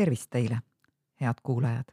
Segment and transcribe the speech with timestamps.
[0.00, 0.62] tervist teile,
[1.20, 1.84] head kuulajad.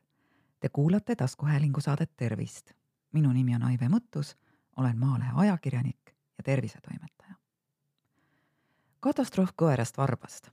[0.59, 2.71] Te kuulate taskuhäälingu saadet Tervist.
[3.11, 4.35] minu nimi on Aive Mõttus,
[4.77, 7.35] olen Maalehe ajakirjanik ja tervisetoimetaja.
[8.99, 10.49] katastroof kõverast varbast.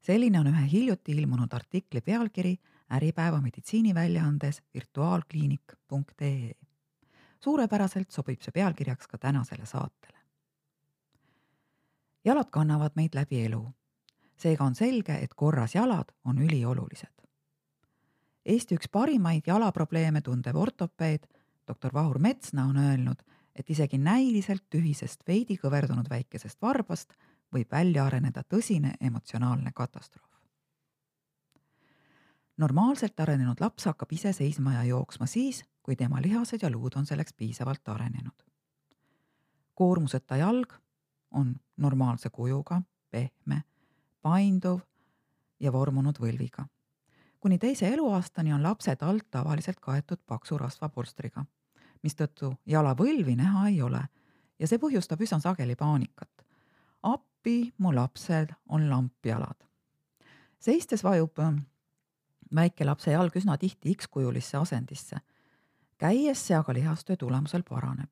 [0.00, 2.56] selline on ühe hiljuti ilmunud artikli pealkiri
[2.92, 6.52] Äripäeva meditsiiniväljaandes virtuaalkliinik.ee.
[7.40, 10.18] suurepäraselt sobib see pealkirjaks ka tänasele saatele.
[12.24, 13.72] jalad kannavad meid läbi elu
[14.40, 17.12] seega on selge, et korras jalad on üliolulised.
[18.46, 21.26] Eesti üks parimaid jalaprobleeme tundev ortopeed,
[21.68, 23.20] doktor Vahur Metsna on öelnud,
[23.54, 27.12] et isegi näiliselt tühisest veidi kõverdunud väikesest varbast
[27.52, 30.28] võib välja areneda tõsine emotsionaalne katastroof.
[32.60, 37.06] normaalselt arenenud laps hakkab ise seisma ja jooksma siis, kui tema lihased ja luud on
[37.06, 38.44] selleks piisavalt arenenud.
[39.74, 40.72] koormuseta jalg
[41.30, 43.62] on normaalse kujuga, pehme
[44.22, 44.80] painduv
[45.60, 46.66] ja vormunud võlviga.
[47.40, 51.44] kuni teise eluaastani on lapse tald tavaliselt kaetud paksu rasvapolstriga,
[52.02, 54.02] mistõttu jalavõlvi näha ei ole
[54.58, 56.30] ja see põhjustab üsna sageli paanikat.
[57.02, 59.66] appi, mu lapsel on lampjalad.
[60.58, 61.38] seistes vajub
[62.54, 65.16] väike lapse jalg üsna tihti X-kujulisse asendisse.
[65.98, 68.10] käies see aga lihastöö tulemusel paraneb.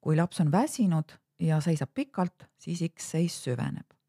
[0.00, 3.99] kui laps on väsinud ja seisab pikalt, siis X-seis süveneb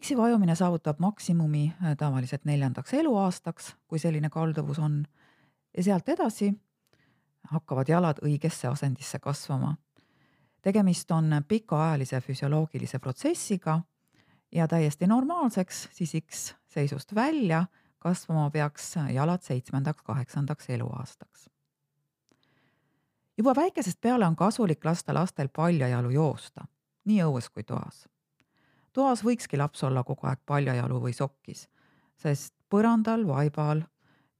[0.00, 5.04] X-i vajumine saavutab maksimumi äh, tavaliselt neljandaks eluaastaks, kui selline kalduvus on,
[5.76, 6.52] ja sealt edasi
[7.50, 9.76] hakkavad jalad õigesse asendisse kasvama.
[10.62, 13.80] tegemist on pikaajalise füsioloogilise protsessiga
[14.52, 17.66] ja täiesti normaalseks siis X seisust välja
[17.98, 21.50] kasvama peaks jalad seitsmendaks-kaheksandaks eluaastaks.
[23.38, 26.64] juba väikesest peale on kasulik lasta lastel paljajalu joosta,
[27.04, 28.11] nii õues kui toas
[28.92, 31.68] toas võikski laps olla kogu aeg paljajalu või sokkis,
[32.16, 33.82] sest põrandal, vaibal,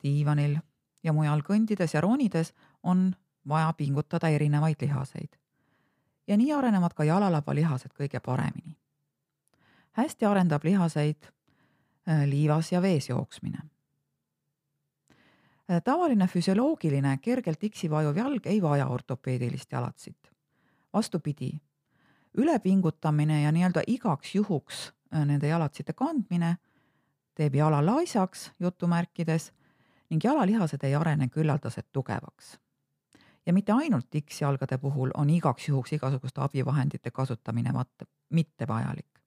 [0.02, 0.58] diivanil
[1.02, 3.10] ja mujal kõndides ja ronides on
[3.48, 5.38] vaja pingutada erinevaid lihaseid.
[6.26, 8.76] ja nii arenevad ka jalalaba lihased kõige paremini.
[9.92, 13.58] hästi arendab lihaseid äh, liivas ja vees jooksmine.
[15.70, 20.32] Äh, tavaline füsioloogiline kergelt iksi vajuv jalg ei vaja ortopeedilist jalatsit.
[20.92, 21.60] vastupidi
[22.38, 26.56] ülepingutamine ja nii-öelda igaks juhuks äh, nende jalatsite kandmine
[27.34, 29.52] teeb jala laisaks jutumärkides
[30.10, 32.58] ning jalalihased ei arene küllaldaselt tugevaks.
[33.46, 39.20] ja mitte ainult X-jalgade puhul on igaks juhuks igasuguste abivahendite kasutamine vaata mitte vajalik.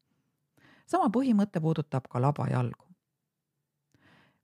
[0.85, 2.85] sama põhimõte puudutab ka labajalgu.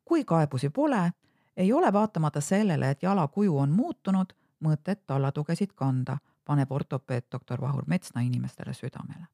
[0.05, 1.11] kui kaebusi pole,
[1.57, 6.17] ei ole vaatamata sellele, et jala kuju on muutunud, mõtet tallatugesid kanda
[6.51, 9.27] paneb ortopeed doktor Vahur Metsna inimestele südamele.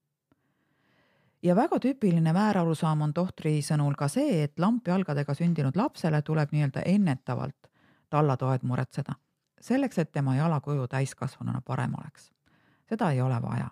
[1.44, 6.82] ja väga tüüpiline väärarusaam on tohtri sõnul ka see, et lampjalgadega sündinud lapsele tuleb nii-öelda
[6.86, 7.70] ennetavalt
[8.10, 9.16] tallatoed muretseda,
[9.62, 12.32] selleks et tema jalakuju täiskasvanuna parem oleks.
[12.90, 13.70] seda ei ole vaja,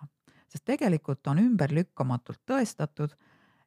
[0.48, 3.14] sest tegelikult on ümberlükkamatult tõestatud,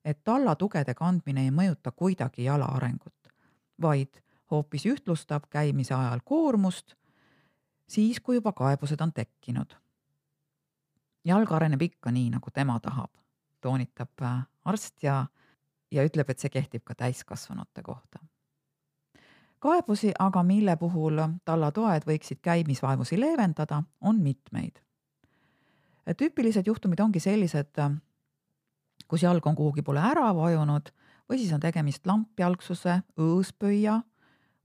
[0.05, 3.31] et tallatugede kandmine ei mõjuta kuidagi jala arengut,
[3.81, 6.95] vaid hoopis ühtlustab käimise ajal koormust
[7.89, 9.75] siis, kui juba kaebused on tekkinud.
[11.25, 13.11] jalg areneb ikka nii, nagu tema tahab,
[13.61, 15.25] toonitab äh, arst ja,
[15.91, 18.19] ja ütleb, et see kehtib ka täiskasvanute kohta.
[19.59, 24.79] kaebusi aga, mille puhul tallatoed võiksid käimisvaevusi leevendada, on mitmeid.
[26.17, 27.75] tüüpilised juhtumid ongi sellised,
[29.07, 30.93] kus jalg on kuhugi poole ära vajunud
[31.29, 34.01] või siis on tegemist lampjalgsuse, õõspöia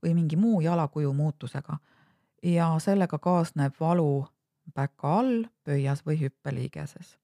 [0.03, 1.77] või mingi muu jalakuju muutusega
[2.45, 4.27] ja sellega kaasneb valu
[4.73, 7.17] päka all, pöias või hüppeliigeses.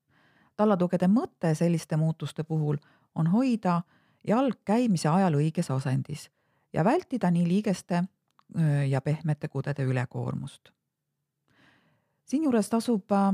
[0.56, 2.78] tallatugede mõte selliste muutuste puhul
[3.16, 3.82] on hoida
[4.28, 6.30] jalg käimise ajal õiges asendis
[6.74, 8.04] ja vältida nii liigeste
[8.90, 10.70] ja pehmete kudede ülekoormust.
[12.26, 13.34] siinjuures tasub äh,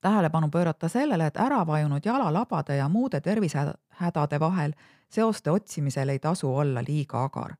[0.00, 4.72] tähelepanu pöörata sellele, et ära vajunud jalalabade ja muude tervisehädade vahel
[5.08, 7.54] seoste otsimisel ei tasu olla liiga agar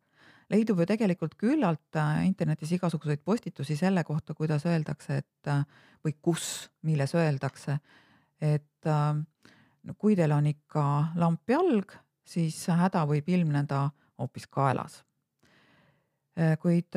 [0.51, 5.63] leidub ju tegelikult küllalt äh, internetis igasuguseid postitusi selle kohta, kuidas öeldakse, et äh,
[6.05, 7.79] või kus, milles öeldakse,
[8.41, 9.13] et äh,
[9.83, 10.85] no kui teil on ikka
[11.21, 11.95] lamp jalg,
[12.27, 13.89] siis häda võib ilmneda
[14.21, 15.01] hoopis kaelas.
[16.61, 16.95] kuid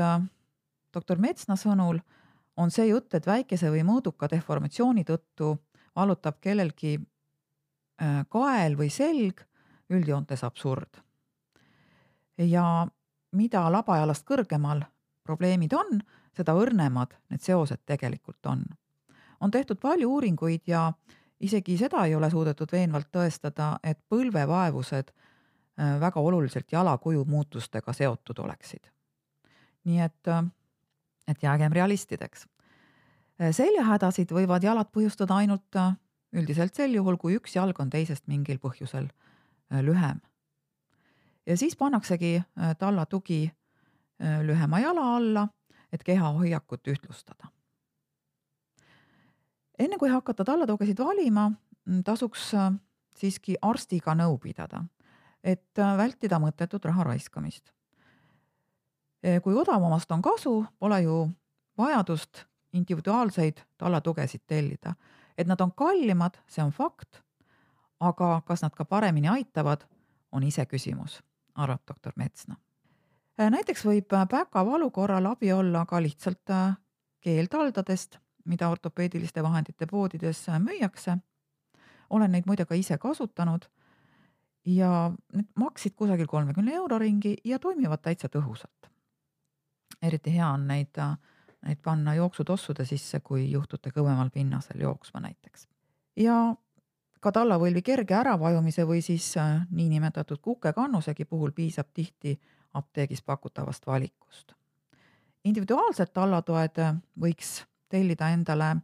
[0.94, 1.98] doktor Metsna sõnul
[2.58, 5.56] on see jutt, et väikese või mõõduka deformatsiooni tõttu
[5.96, 7.00] valutab kellelgi
[8.30, 9.42] kael või selg,
[9.90, 11.02] üldjoontes absurd.
[12.38, 12.86] ja
[13.34, 14.84] mida labajalast kõrgemal
[15.24, 16.02] probleemid on,
[16.36, 18.64] seda õrnemad need seosed tegelikult on.
[19.40, 20.92] on tehtud palju uuringuid ja
[21.40, 28.40] isegi seda ei ole suudetud veenvalt tõestada, et põlvevaevused äh, väga oluliselt jalakuju muutustega seotud
[28.40, 28.92] oleksid.
[29.84, 30.44] nii et, äh,
[31.28, 32.48] et jäägem realistideks.
[33.52, 35.76] seljahädasid võivad jalad põhjustada ainult
[36.34, 39.10] üldiselt sel juhul, kui üks jalg on teisest mingil põhjusel
[39.82, 40.22] lühem.
[41.46, 42.44] Ja siis pannaksegi
[42.80, 43.52] tallatugi
[44.42, 45.48] lühema jala alla,
[45.92, 47.52] et keha hoiakut ühtlustada
[49.80, 51.52] enne kui hakata tallatugesid valima,
[51.86, 52.72] mm, tasuks äh,
[53.18, 54.84] siiski arstiga nõu pidada,
[55.44, 57.74] et äh, vältida mõttetut raha raiskamist.
[59.26, 61.18] Äh, kui odavamast on kasu, pole ju
[61.78, 64.96] vajadust individuaalseid tallatugesid tellida.
[65.38, 67.22] et nad on kallimad, see on fakt.
[68.00, 69.86] aga kas nad ka paremini aitavad,
[70.32, 71.24] on iseküsimus,
[71.56, 72.56] arvab doktor Metsna.
[73.38, 76.50] näiteks võib päkavalu korral abi olla ka lihtsalt
[77.22, 81.18] keel taldadest mida ortopeediliste vahendite poodides müüakse.
[82.10, 83.66] olen neid muide ka ise kasutanud
[84.66, 88.90] ja need maksid kusagil kolmekümne euro ringi ja toimivad täitsa tõhusalt.
[90.02, 91.00] eriti hea on neid,
[91.62, 95.68] neid panna jooksutossude sisse, kui juhtute kõvemal pinnasel jooksma näiteks.
[96.16, 96.56] ja
[97.24, 102.40] ka tallavõlvi kerge äravajumise või siis äh, niinimetatud kukekannusegi puhul piisab tihti
[102.74, 104.54] apteegis pakutavast valikust.
[105.44, 106.80] individuaalsed tallatoed
[107.20, 108.76] võiks tellida endale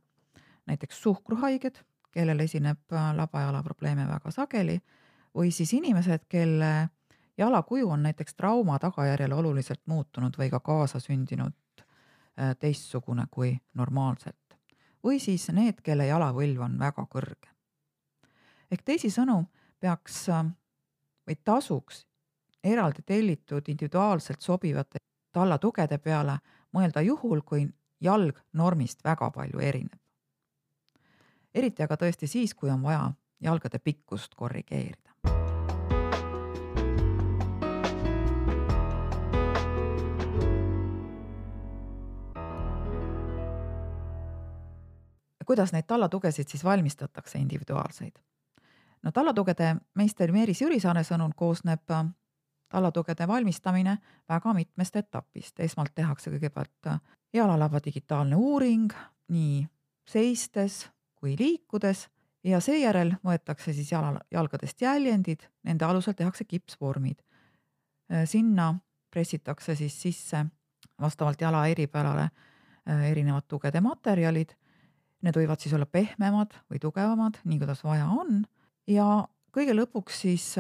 [0.68, 1.82] näiteks suhkruhaiged,
[2.12, 4.80] kellel esineb äh, labajala probleeme väga sageli,
[5.36, 6.90] või siis inimesed, kelle
[7.38, 14.36] jalakuju on näiteks trauma tagajärjel oluliselt muutunud või ka kaasasündinud äh, teistsugune kui normaalselt.
[15.04, 17.59] või siis need, kelle jalavõlv on väga kõrge.
[18.72, 19.44] Ehk teisisõnu
[19.80, 20.46] peaks äh,
[21.28, 22.06] või tasuks
[22.64, 25.00] eraldi tellitud individuaalselt sobivate
[25.32, 26.40] tallatugede peale
[26.74, 27.68] mõelda juhul, kui
[28.02, 30.00] jalg normist väga palju erineb.
[31.54, 33.12] eriti aga tõesti siis, kui on vaja
[33.42, 35.10] jalgade pikkust korrigeerida.
[45.50, 48.29] kuidas neid tallatugesid siis valmistatakse individuaalseid?
[49.04, 51.86] No tallatugede meister Meeris Jürisaare sõnul koosneb
[52.70, 53.98] tallatugede valmistamine
[54.30, 55.60] väga mitmest etapist.
[55.60, 57.00] esmalt tehakse kõigepealt
[57.34, 58.94] jalalava digitaalne uuring
[59.30, 59.68] nii
[60.10, 62.08] seistes kui liikudes
[62.44, 67.20] ja seejärel võetakse siis jala, jalgadest jäljendid, nende alusel tehakse kipsvormid.
[68.26, 68.76] sinna
[69.12, 70.46] pressitakse siis sisse
[71.02, 72.30] vastavalt jala eripärale
[72.86, 74.56] erinevad tugede materjalid.
[75.22, 78.46] Need võivad siis olla pehmemad või tugevamad, nii kuidas vaja on
[78.90, 79.06] ja
[79.54, 80.56] kõige lõpuks siis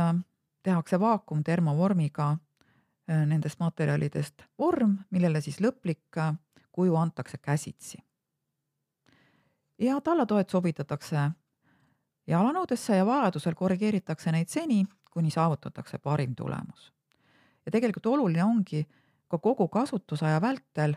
[0.64, 6.36] tehakse vaakumtermovormiga äh, nendest materjalidest vorm, millele siis lõplik äh,
[6.72, 7.98] kuju antakse käsitsi.
[9.80, 11.30] ja tallatoed sobitatakse
[12.28, 16.94] jalanõudesse ja vajadusel korrigeeritakse neid seni, kuni saavutatakse parim tulemus.
[17.66, 18.88] ja tegelikult oluline ongi
[19.28, 20.96] ka kogu kasutusaja vältel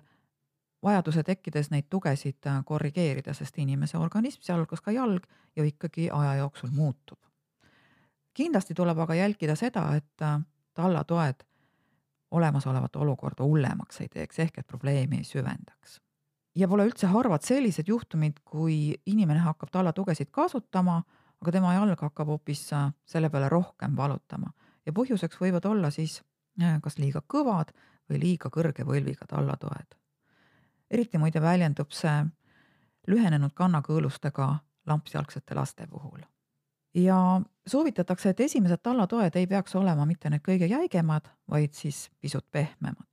[0.82, 5.26] vajaduse tekkides neid tugesid äh, korrigeerida, sest inimese organism, sealhulgas ka jalg,
[5.56, 7.18] ju ikkagi aja jooksul muutub
[8.34, 10.40] kindlasti tuleb aga jälgida seda, et äh,
[10.74, 11.44] tallatoed
[12.30, 16.00] olemasolevat olukorda hullemaks ei teeks, ehk et probleemi ei süvendaks.
[16.56, 21.02] ja pole üldse harvad sellised juhtumid, kui inimene hakkab tallatugesid kasutama,
[21.42, 24.52] aga tema jalg hakkab hoopis äh, selle peale rohkem valutama
[24.86, 26.22] ja põhjuseks võivad olla siis
[26.82, 27.70] kas liiga kõvad
[28.10, 29.94] või liiga kõrge võlviga tallatoed.
[30.92, 32.18] Eriti muide väljendub see
[33.08, 34.52] lühenenud kannakõõlustega
[34.86, 36.20] lampsjalgsete laste puhul
[36.94, 42.46] ja soovitatakse, et esimesed tallatoed ei peaks olema mitte need kõige jäigemad, vaid siis pisut
[42.50, 43.08] pehmemad.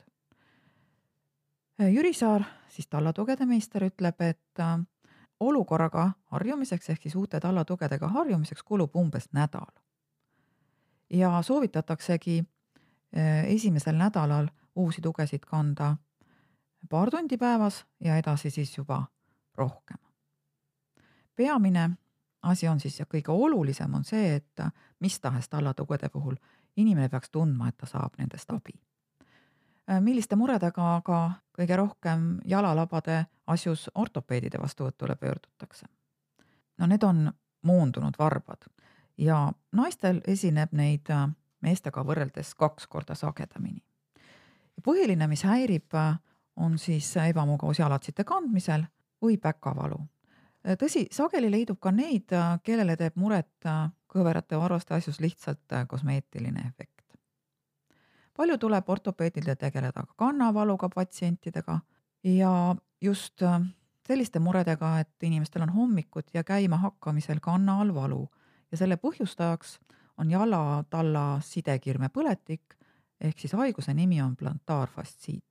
[1.79, 4.79] Jüri Saar, siis tallatugede meister, ütleb, et äh,
[5.39, 9.71] olukorraga harjumiseks ehk siis uute tallatugedega harjumiseks kulub umbes nädal.
[11.09, 12.43] ja soovitataksegi
[13.17, 15.95] äh, esimesel nädalal uusi tugesid kanda
[16.89, 19.03] paar tundi päevas ja edasi siis juba
[19.57, 19.97] rohkem.
[21.35, 21.89] peamine
[22.41, 24.61] asi on siis ja kõige olulisem on see, et
[24.99, 26.35] mis tahes tallatugede puhul
[26.77, 28.79] inimene peaks tundma, et ta saab nendest abi.
[29.99, 35.85] Milliste muredega aga kõige rohkem jalalabade asjus ortopeedide vastuvõtule pöördutakse?
[36.77, 37.31] no need on
[37.61, 38.69] moondunud varbad
[39.17, 41.11] ja naistel esineb neid
[41.61, 43.83] meestega võrreldes kaks korda sagedamini.
[44.83, 46.19] põhiline, mis häirib, äh,
[46.59, 48.83] on siis ebamugavus jalatsite kandmisel
[49.23, 49.99] või päkavalu
[50.79, 53.67] tõsi, sageli leidub ka neid, kellele teeb muret
[54.09, 56.95] kõverate varvaste asjus lihtsalt kosmeetiline efekt.
[58.35, 61.79] palju tuleb ortopeedidel tegeleda ka kannavaluga patsientidega
[62.23, 63.43] ja just
[64.07, 68.29] selliste muredega, et inimestel on hommikud ja käima hakkamisel kanna all valu
[68.71, 69.79] ja selle põhjustajaks
[70.17, 72.75] on jala-talla sidekirme põletik
[73.21, 75.48] ehk siis haiguse nimi on plantaarfastsiit.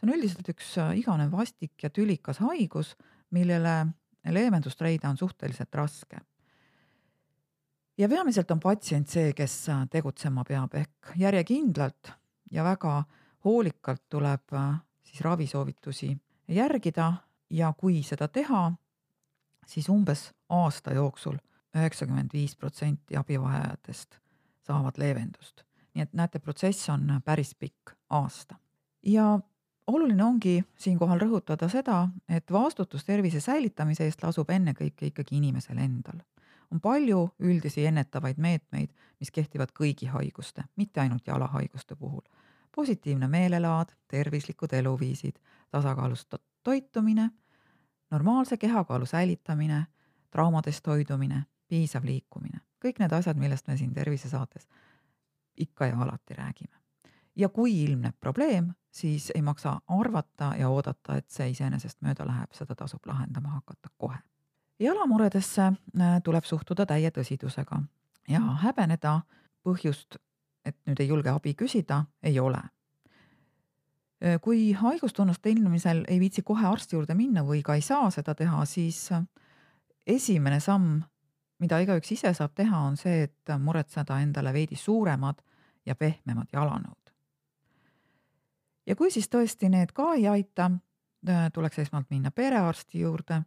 [0.00, 2.94] See on üldiselt üks iganev vastik ja tülikas haigus,
[3.30, 3.92] millele
[4.24, 6.20] leevendust leida on suhteliselt raske.
[7.98, 12.12] ja peamiselt on patsient see, kes tegutsema peab, ehk järjekindlalt
[12.50, 13.04] ja väga
[13.44, 14.56] hoolikalt tuleb
[15.04, 16.16] siis ravisoovitusi
[16.48, 17.12] järgida
[17.50, 18.72] ja kui seda teha,
[19.66, 21.36] siis umbes aasta jooksul
[21.76, 24.18] üheksakümmend viis protsenti abivajajatest
[24.66, 25.62] saavad leevendust.
[25.94, 28.54] nii et näete, protsess on päris pikk, aasta.
[29.02, 29.40] ja
[29.90, 36.20] oluline ongi siinkohal rõhutada seda, et vastutus tervise säilitamise eest lasub ennekõike ikkagi inimesel endal.
[36.70, 42.22] on palju üldisi ennetavaid meetmeid, mis kehtivad kõigi haiguste, mitte ainult jalahaiguste puhul.
[42.76, 45.36] positiivne meelelaad, tervislikud eluviisid,
[45.70, 47.30] tasakaalustatud toitumine,
[48.10, 49.86] normaalse kehakaalu säilitamine,
[50.30, 54.68] traumadest hoidumine, piisav liikumine, kõik need asjad, millest me siin tervisesaates
[55.56, 56.79] ikka ja alati räägime.
[57.36, 62.52] Ja kui ilmneb probleem, siis ei maksa arvata ja oodata, et see iseenesest mööda läheb,
[62.52, 64.18] seda tasub lahendama hakata kohe.
[64.80, 67.82] jalamuredesse äh, tuleb suhtuda täie tõsidusega
[68.28, 69.20] ja häbeneda
[69.62, 70.16] põhjust,
[70.64, 72.62] et nüüd ei julge abi küsida, ei ole.
[74.24, 78.34] Äh, kui haigustunnuste ilmnemisel ei viitsi kohe arsti juurde minna või ka ei saa seda
[78.34, 79.22] teha, siis äh,
[80.06, 81.02] esimene samm,
[81.60, 85.44] mida igaüks ise saab teha, on see, et muretseda endale veidi suuremad
[85.86, 86.99] ja pehmemad jalanõud
[88.90, 90.70] ja kui siis tõesti need ka ei aita,
[91.28, 93.42] äh, tuleks esmalt minna perearsti juurde,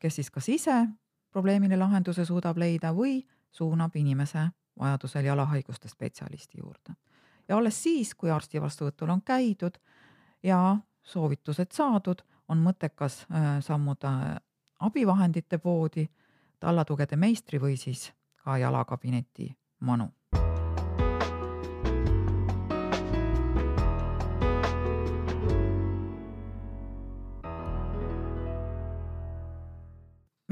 [0.00, 0.76] kes siis kas ise
[1.32, 6.94] probleemile lahenduse suudab leida või suunab inimese vajadusel jalahaiguste spetsialisti juurde.
[7.48, 9.78] ja alles siis, kui arsti vastuvõtul on käidud
[10.42, 14.40] ja soovitused saadud, on mõttekas äh, sammuda
[14.80, 16.08] abivahendite poodi,
[16.60, 18.12] tallatugede meistri või siis
[18.44, 20.12] ka jalakabineti manu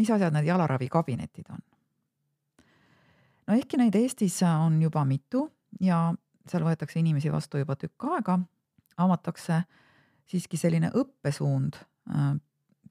[0.05, 1.63] mis asjad need jalaravikabinetid on?
[3.47, 5.47] no ehkki neid Eestis on juba mitu
[5.81, 6.13] ja
[6.49, 8.39] seal võetakse inimesi vastu juba tükk aega,
[9.01, 9.63] avatakse
[10.29, 12.35] siiski selline õppesuund äh,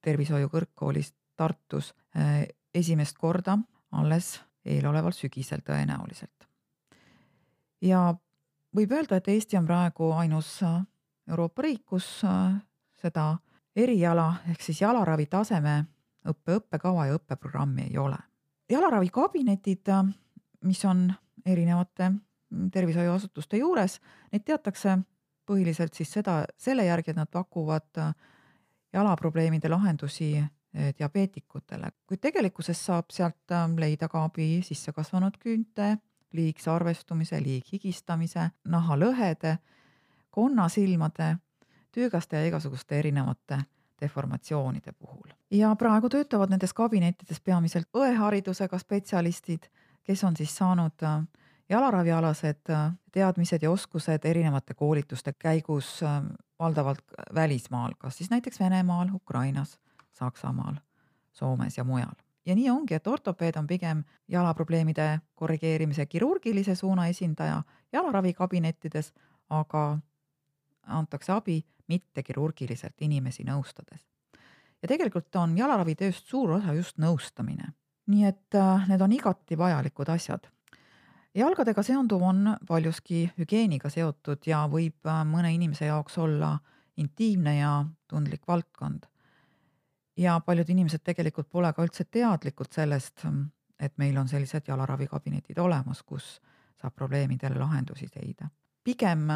[0.02, 3.60] tervishoiu kõrgkoolis Tartus äh, esimest korda
[3.94, 6.50] alles eeloleval sügisel tõenäoliselt.
[7.82, 8.14] ja
[8.74, 10.82] võib öelda, et Eesti on praegu ainus äh,
[11.30, 12.26] Euroopa riik, kus
[13.00, 13.26] seda
[13.76, 15.84] eriala ehk siis jalaravi taseme
[16.30, 18.18] õppe õppekava ja õppeprogrammi ei ole.
[18.70, 19.90] jalaravikabinetid,
[20.64, 21.14] mis on
[21.46, 22.12] erinevate
[22.72, 24.00] tervishoiuasutuste juures,
[24.32, 24.98] neid teatakse
[25.46, 28.00] põhiliselt siis seda, selle järgi, et nad pakuvad
[28.94, 35.98] jalaprobleemide lahendusi eh, diabeetikutele, kuid tegelikkuses saab sealt leida ka abi sissekasvanud küünte,
[36.34, 39.58] liigse arvestumise, liighigistamise, nahalõhede,
[40.34, 41.36] konnasilmade,
[41.94, 43.60] tüügaste ja igasuguste erinevate
[44.04, 45.32] deformatsioonide puhul.
[45.52, 49.70] ja praegu töötavad nendes kabinettides peamiselt õeharidusega spetsialistid,
[50.04, 51.22] kes on siis saanud äh,
[51.70, 56.22] jalaravialased äh, teadmised ja oskused erinevate koolituste käigus äh,
[56.60, 57.04] valdavalt
[57.36, 59.80] välismaal, kas siis näiteks Venemaal, Ukrainas,
[60.12, 60.76] Saksamaal,
[61.32, 62.16] Soomes ja mujal.
[62.46, 69.14] ja nii ongi, et ortopeed on pigem jalaprobleemide korrigeerimise kirurgilise suuna esindaja jalaravikabinettides,
[69.50, 69.98] aga
[70.88, 74.06] antakse abi mitte kirurgiliselt inimesi nõustades.
[74.82, 77.74] ja tegelikult on jalaravitööst suur osa just nõustamine.
[78.08, 80.48] nii et äh, need on igati vajalikud asjad.
[81.36, 86.60] jalgadega seonduv on paljuski hügieeniga seotud ja võib äh, mõne inimese jaoks olla
[86.98, 89.06] intiimne ja tundlik valdkond.
[90.18, 93.26] ja paljud inimesed tegelikult pole ka üldse teadlikud sellest,
[93.80, 96.40] et meil on sellised jalaravikabinetid olemas, kus
[96.82, 98.50] saab probleemidele lahendusi leida.
[98.84, 99.28] pigem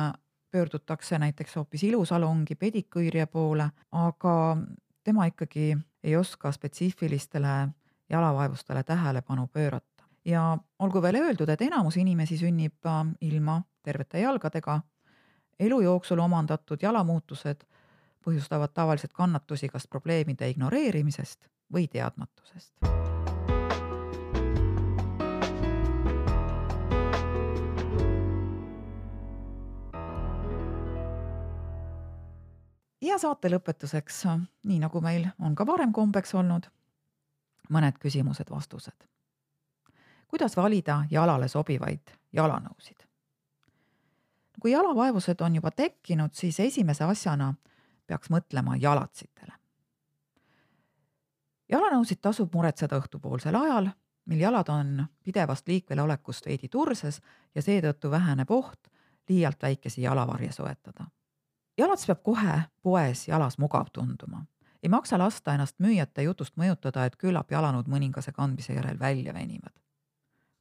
[0.51, 4.57] pöördutakse näiteks hoopis ilusalongi pediküüri poole, aga
[5.03, 7.67] tema ikkagi ei oska spetsiifilistele
[8.09, 10.03] jalavaevustele tähelepanu pöörata.
[10.25, 12.73] ja olgu veel öeldud, et enamus inimesi sünnib
[13.21, 14.81] ilma tervete jalgadega.
[15.59, 17.63] elu jooksul omandatud jalamuutused
[18.25, 22.73] põhjustavad tavaliselt kannatusi kas probleemide ignoreerimisest või teadmatusest
[33.07, 34.23] ja saate lõpetuseks,
[34.67, 36.67] nii nagu meil on ka varem kombeks olnud,
[37.69, 39.07] mõned küsimused-vastused.
[40.27, 43.07] kuidas valida jalale sobivaid jalanõusid?
[44.61, 47.53] kui jalavaevused on juba tekkinud, siis esimese asjana
[48.07, 49.53] peaks mõtlema jalatsitele.
[51.69, 53.89] jalanõusid tasub muretseda õhtupoolsel ajal,
[54.25, 57.21] mil jalad on pidevast liikvelolekust veidi turses
[57.55, 58.91] ja seetõttu väheneb oht
[59.29, 61.07] liialt väikesi jalavarje soetada.
[61.77, 64.45] Jalats peab kohe poes jalas mugav tunduma.
[64.83, 69.73] ei maksa lasta ennast müüjate jutust mõjutada, et küllap jalanud mõningase kandmise järel välja venivad.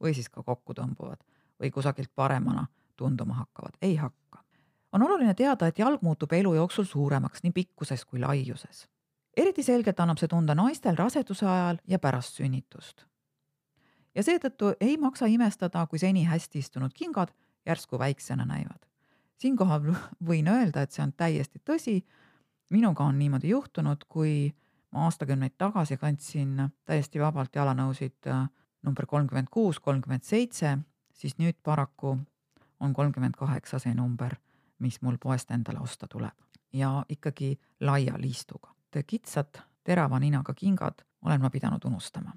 [0.03, 1.23] või siis ka kokku tõmbuvad
[1.61, 4.45] või kusagilt paremana tunduma hakkavad, ei hakka.
[4.93, 8.89] on oluline teada, et jalg muutub elu jooksul suuremaks nii pikkuses kui laiuses.
[9.37, 13.07] eriti selgelt annab see tunda naistel raseduse ajal ja pärast sünnitust
[14.17, 17.33] ja seetõttu ei maksa imestada, kui seni hästi istunud kingad
[17.67, 18.81] järsku väiksena näivad.
[19.39, 19.91] Siinkohal
[20.29, 22.05] võin öelda, et see on täiesti tõsi.
[22.71, 24.55] minuga on niimoodi juhtunud, kui
[24.93, 28.49] ma aastakümneid tagasi kandsin täiesti vabalt jalanõusid äh,
[28.83, 30.79] number kolmkümmend kuus, kolmkümmend seitse,
[31.13, 32.17] siis nüüd paraku
[32.81, 34.37] on kolmkümmend kaheksa see number,
[34.79, 36.35] mis mul poest endale osta tuleb
[36.73, 38.75] ja ikkagi laia liistuga.
[39.07, 42.33] kitsad terava ninaga kingad olen ma pidanud unustama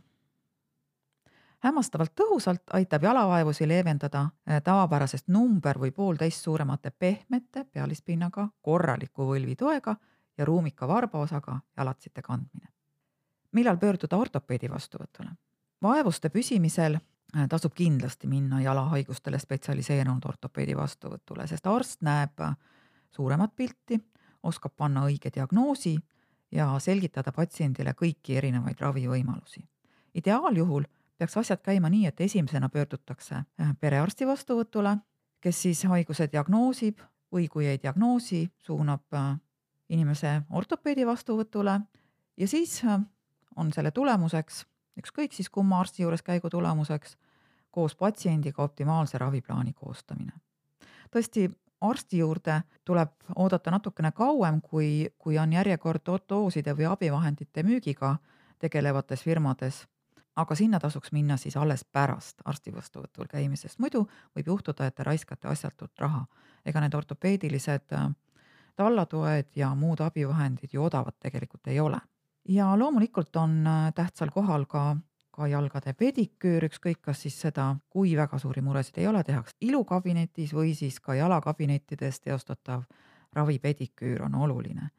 [1.59, 9.55] hämmastavalt tõhusalt aitab jalavaevusi leevendada äh, tavapärasest number või poolteist suuremate pehmete pealispinnaga korraliku võlvi
[9.55, 9.95] toega
[10.37, 12.67] ja ruumika varbaosaga jalatsite kandmine.
[13.51, 15.29] millal pöörduda ortopeedi vastuvõtule?
[15.81, 22.55] vaevuste püsimisel äh, tasub kindlasti minna jalahaigustele spetsialiseerunud ortopeedi vastuvõtule, sest arst näeb äh,
[23.11, 23.99] suuremat pilti,
[24.43, 25.97] oskab panna õige diagnoosi
[26.51, 29.67] ja selgitada patsiendile kõiki erinevaid ravivõimalusi.
[30.15, 30.83] ideaaljuhul
[31.19, 34.97] peaks asjad käima nii, et esimesena pöördutakse äh, perearsti vastuvõtule,
[35.43, 39.35] kes siis haiguse diagnoosib või kui ei diagnoosi, suunab äh,
[39.89, 41.79] inimese ortopeedi vastuvõtule
[42.37, 43.01] ja siis äh,
[43.55, 44.63] on selle tulemuseks,
[44.99, 47.17] ükskõik siis kumma arsti juures käigu tulemuseks,
[47.71, 50.31] koos patsiendiga optimaalse raviplaani koostamine.
[51.11, 51.49] tõesti,
[51.81, 58.17] arsti juurde tuleb oodata natukene kauem, kui, kui on järjekord ortooside või abivahendite müügiga
[58.59, 59.87] tegelevates firmades
[60.39, 65.03] aga sinna tasuks minna siis alles pärast arsti vastuvõtul käimisest, muidu võib juhtuda, et te
[65.03, 66.25] raiskate asjatult raha.
[66.65, 68.09] ega need ortopeedilised äh,
[68.75, 71.99] tallatoed ja muud abivahendid ju odavad tegelikult ei ole.
[72.47, 74.97] ja loomulikult on äh, tähtsal kohal ka
[75.39, 80.51] ka jalgade pediküür, ükskõik kas siis seda, kui väga suuri muresid ei ole, tehakse ilukabinetis
[80.53, 82.83] või siis ka jalakabinettides teostatav
[83.33, 84.89] ravipediküür on oluline.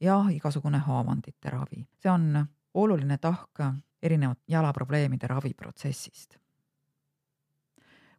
[0.00, 3.60] ja igasugune haavandite ravi, see on oluline tahk
[4.06, 6.36] erinevat jalaprobleemide raviprotsessist.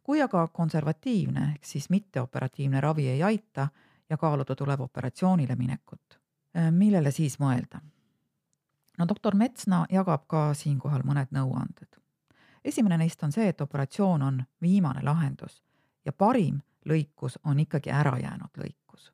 [0.02, 3.68] kui aga konservatiivne ehk siis mitteoperatiivne ravi ei aita
[4.10, 6.20] ja kaaluda tuleb operatsioonile minekut,
[6.56, 7.80] äh, millele siis mõelda?
[8.98, 12.00] no doktor Metsna jagab ka siinkohal mõned nõuanded.
[12.64, 15.62] esimene neist on see, et operatsioon on viimane lahendus
[16.04, 19.12] ja parim lõikus on ikkagi ära jäänud lõikus.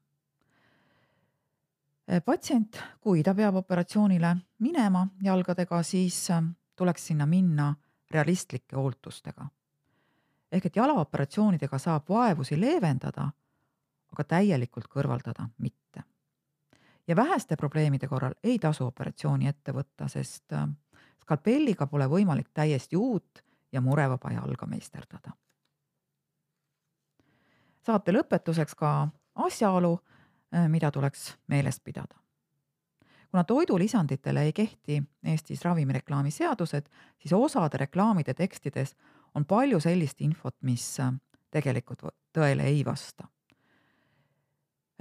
[2.10, 6.42] Äh, patsient, kui ta peab operatsioonile minema jalgadega, siis äh,
[6.76, 7.74] tuleks sinna minna
[8.10, 9.46] realistlike ootustega.
[10.52, 13.30] ehk et jalaoperatsioonidega saab vaevusi leevendada,
[14.12, 16.02] aga täielikult kõrvaldada mitte.
[17.08, 20.68] ja väheste probleemide korral ei tasu operatsiooni ette võtta, sest äh,
[21.20, 25.32] skalpelliga pole võimalik täiesti uut ja murevaba jalga meisterdada.
[27.82, 29.98] saate lõpetuseks ka asjaolu,
[30.54, 32.23] äh, mida tuleks meeles pidada
[33.34, 36.86] kuna toidulisanditele ei kehti Eestis ravimireklaami seadused,
[37.18, 38.96] siis osade reklaamide tekstides
[39.34, 41.10] on palju sellist infot, mis äh,
[41.50, 42.04] tegelikult
[42.38, 43.26] tõele ei vasta.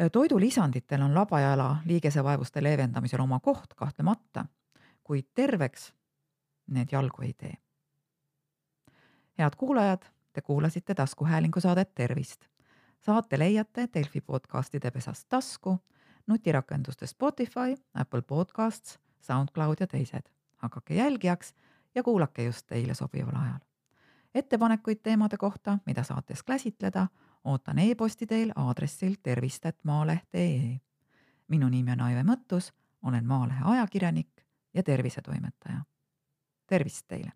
[0.02, 4.46] Äh, toidulisanditel on labajala liigesevaevuste leevendamisel oma koht kahtlemata,
[5.04, 5.91] kuid terveks
[6.74, 7.54] need jalgu ei tee.
[9.38, 12.46] head kuulajad, te kuulasite taskuhäälingu saadet Tervist.
[13.00, 15.80] saate leiate Delfi podcastide pesast tasku
[16.28, 20.30] nutirakenduste Spotify, Apple Podcasts, SoundCloud ja teised.
[20.58, 21.54] hakake jälgijaks
[21.96, 23.60] ja kuulake just teile sobival ajal.
[24.36, 27.08] ettepanekuid teemade kohta, mida saates käsitleda,
[27.44, 30.80] ootan e-posti teel aadressil tervist.maaleht.ee.
[31.48, 35.82] minu nimi on Aive Mõttus, olen Maalehe ajakirjanik ja tervisetoimetaja.
[36.68, 37.32] tervist teile!